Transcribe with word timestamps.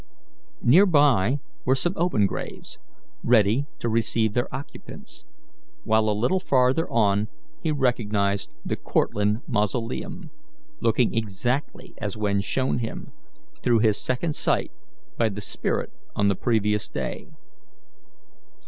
Near 0.63 0.87
by 0.87 1.37
were 1.63 1.75
some 1.75 1.93
open 1.95 2.25
graves, 2.25 2.79
ready 3.21 3.67
to 3.77 3.87
receive 3.87 4.33
their 4.33 4.51
occupants, 4.51 5.25
while 5.83 6.09
a 6.09 6.17
little 6.17 6.39
farther 6.39 6.89
on 6.89 7.27
he 7.61 7.71
recognized 7.71 8.49
the 8.65 8.75
Cortlandt 8.77 9.47
mausoleum, 9.47 10.31
looking 10.79 11.13
exactly 11.15 11.93
as 11.99 12.17
when 12.17 12.41
shown 12.41 12.79
him, 12.79 13.11
through 13.61 13.77
his 13.81 13.95
second 14.01 14.35
sight, 14.35 14.71
by 15.19 15.29
the 15.29 15.39
spirit 15.39 15.93
on 16.15 16.29
the 16.29 16.35
previous 16.35 16.89
day. 16.89 17.27